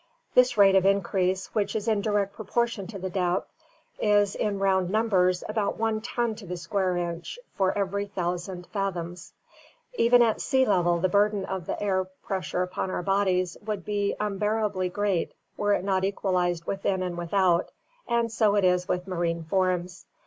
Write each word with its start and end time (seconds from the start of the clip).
This 0.33 0.57
rate 0.57 0.73
of 0.73 0.83
increase, 0.83 1.53
which 1.53 1.75
is 1.75 1.87
in 1.87 2.01
direct 2.01 2.33
proportion 2.33 2.87
to 2.87 2.97
the 2.97 3.11
depth, 3.11 3.47
is, 3.99 4.33
in 4.33 4.57
round 4.57 4.89
numbers, 4.89 5.43
about 5.47 5.77
one 5.77 6.01
ton 6.01 6.33
to 6.37 6.47
the 6.47 6.57
square 6.57 6.97
inch 6.97 7.37
for 7.55 7.77
every 7.77 8.07
thousand 8.07 8.65
fathoms. 8.65 9.33
Even 9.93 10.23
at 10.23 10.41
sea 10.41 10.65
level 10.65 10.97
the 10.97 11.07
burden 11.07 11.45
of 11.45 11.67
the 11.67 11.79
air 11.79 12.05
pressure 12.23 12.63
upon 12.63 12.89
our 12.89 13.03
bodies 13.03 13.57
would 13.63 13.85
be 13.85 14.15
unbearably 14.19 14.89
great 14.89 15.35
were 15.55 15.73
it 15.73 15.83
not 15.83 16.03
equalized 16.03 16.65
within 16.65 17.03
and 17.03 17.15
without, 17.15 17.69
and 18.07 18.31
so 18.31 18.55
it 18.55 18.63
is 18.65 18.87
with 18.87 19.07
marine 19.07 19.43
forms. 19.43 20.07